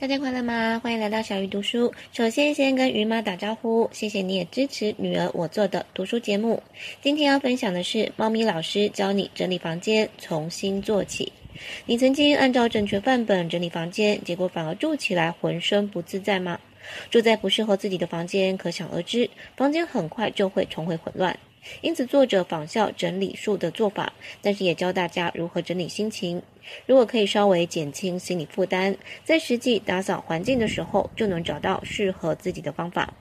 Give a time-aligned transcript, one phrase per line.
[0.00, 0.80] 大家快乐吗？
[0.82, 1.92] 欢迎来到小鱼读书。
[2.10, 6.62] 首先，先跟鱼妈打招呼，谢谢你也支持女儿我做的读书节目。
[7.02, 11.30] 今天要分享的是，猫咪老师教你整理房间，从新做起。
[11.84, 16.58] 你曾经按照正确范本整理房间，结果反而住起来浑身不自在吗？
[17.10, 21.38] 住在不适合自己的房间，可想而知，房间很快就会重回混乱。
[21.82, 26.42] 因此，作者仿效整理术的做法，但是也教大家如何整理心情。
[26.86, 33.12] 如果可以稍微减轻心理负担，在实际打扫环境的时候，就能找到适合自己的方法。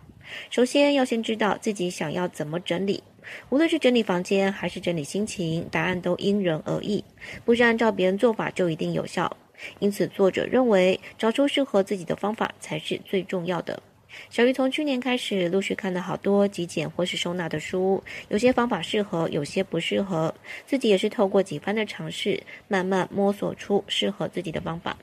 [0.50, 3.04] 首先要先知道自己想要怎么整理，
[3.50, 7.04] 无论是整理房间还是整理心情，答案都因人而异，
[7.44, 9.36] 不是按照别人做法就一定有效。
[9.80, 13.82] 因此，作者认为找出适合自己的方法才是最重要的。
[14.30, 20.34] 小鱼从去年开始陆续看了好多极简或是收纳的书，有些方法适合，有些不适合。
[20.66, 24.98] 自己也是透过几番的尝试，慢慢摸索出适合自己的方法。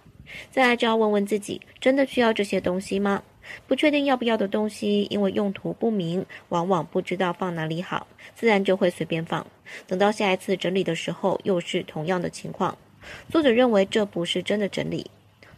[0.50, 3.22] 再来就要问问自己，真的需要这些东西吗？
[3.66, 9.46] 不确定要不要的东西，因为用途不明，往往不知道放哪里好，自然就会随便放。
[9.86, 12.76] 等到下一次整理的时候，又是同样的情况。
[13.30, 15.08] 作者认为这不是真的整理。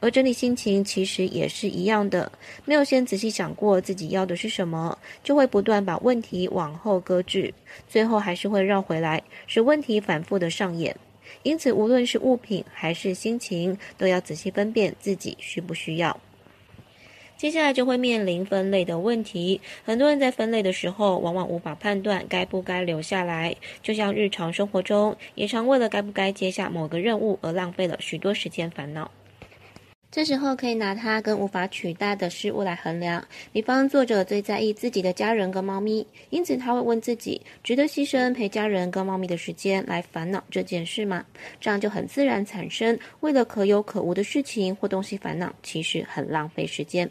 [0.00, 2.30] 而整理心情其实也是一样的，
[2.64, 7.52] 没有先仔细想过自己要的是什么，就会不断把问题往后搁置，
[7.88, 10.96] 最后还是会绕回来，使问题反复的上演。
[11.42, 16.18] 因此，无论是物品还是心情，都要仔细分辨自己需不需要。
[17.36, 29.10] 接下来就会面临分类的问题，很多人在分类的时候，往往无法判断该不该留下来，就像日常生活中，也常为了该不该接下某个任务而浪费了许多时间烦恼。
[30.10, 41.22] 这时候可以拿它跟无法取代的事物来衡量，比方作者最在意自己的家人跟猫咪，因此他会问自己：值得牺牲陪家人跟猫咪的时间来烦恼这件事吗？
[41.60, 47.08] 这样就很自然产生为了可有可无的事情或东西烦恼，其实很浪费时间。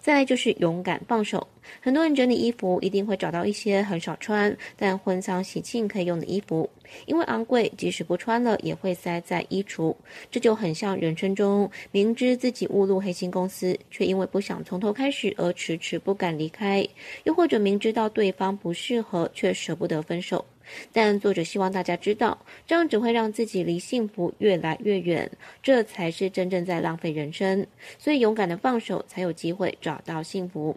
[0.00, 1.46] 再来就是勇敢放手。
[1.80, 6.68] 很多人整理衣服，一定会找到一些很少穿但婚丧喜庆可以用的衣服，
[7.06, 9.94] 因为昂贵，即使不穿了也会塞在衣橱。
[10.30, 16.86] 这就很像人生中明知自己误入黑心公司，却因为不想从头开始而迟迟不敢离开，
[17.24, 20.44] 又或者明知道对方不适合，却舍不得分手。
[20.92, 25.30] 但作者希望大家知道，这样只会让自己离幸福越来越远，
[25.62, 27.66] 这才是真正在浪费人生。
[27.98, 30.76] 所以勇敢的放手，才有机会找到幸福。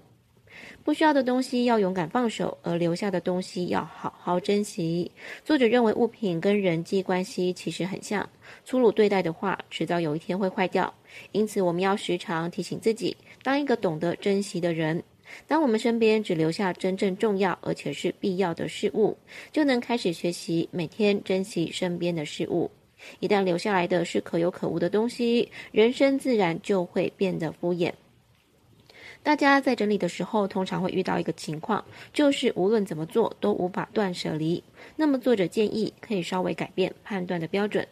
[0.83, 5.11] 不需要的东西要勇敢放手，而留下的东西要好好珍惜。
[5.43, 8.27] 作者认为物品跟人际关系其实很像，
[8.65, 10.93] 粗鲁对待的话，迟早有一天会坏掉。
[11.31, 15.03] 因此，我们要时常提醒自己，当一个懂得珍惜的人。
[15.47, 19.17] 当我们身边只留下真正重要而且是必要的事物，
[19.51, 22.69] 就能开始学习每天珍惜身边的事物。
[23.19, 27.91] 一旦留下来的是可有可无的东西，人生自然就会变得敷衍。
[29.23, 34.61] 大家在整理的时候，通常会遇到一个情况，就是无论怎么做都无法断舍离。
[34.95, 37.87] 那么作者建议可以稍微改变判断的标准。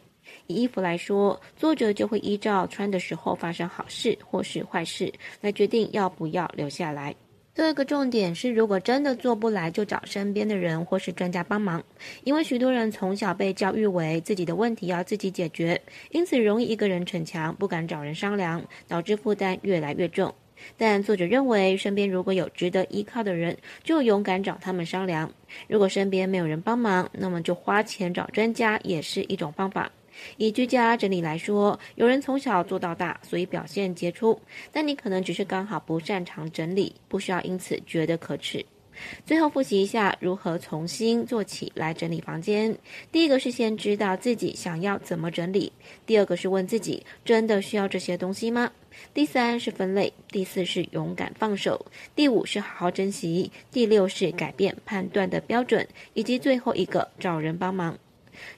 [0.47, 7.15] 以衣服来说，作者就会依照穿的时候发生好事或是坏事来决定要不要留下来。
[7.53, 11.83] 第二个重点是，如果真的做不来，就找身边的人或是专家帮忙。
[12.23, 15.79] 因为许多人从小被教育为自己的问题要自己解决，
[16.11, 20.33] 因此容易一个人逞强，不敢找人商量，导致负担越来越重。
[20.77, 25.27] 但作者认为，身边如果有值得依靠的人，就勇敢找他们商量；
[25.67, 29.91] 如果身边没有人帮忙，那么就花钱找专家也是一种方法。
[30.37, 34.37] 以居家整理来说，有人从小做到大，所以表现杰出。
[34.71, 38.65] 但你可能只是刚好不擅长整理，不需要因此觉得可耻。
[39.25, 42.77] 最后复习一下如何从新做起来整理房间。
[43.11, 45.71] 第一个是先知道自己想要怎么整理；
[46.05, 48.71] 第二个是问自己真的需要这些东西吗？
[49.13, 57.97] 第三是分类；第四是勇敢放手；第五是好好珍惜；第六是改变判断的标准；以及最后一个找人帮忙。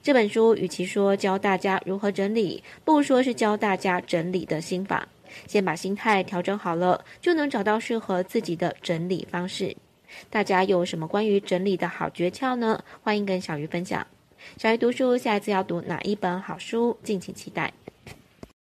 [0.02, 5.08] 这本书与其说教大家如何整理，不如说是教大家整理的心法。
[5.46, 9.74] 先把心态调整好了，就能找到适合自己的整理方式。
[10.30, 12.82] 大家有什么关于整理的好诀窍呢？
[13.02, 14.06] 欢迎跟小鱼分享。
[14.56, 16.98] 小鱼读书，下一次要读哪一本好书？
[17.02, 17.72] 敬请期待。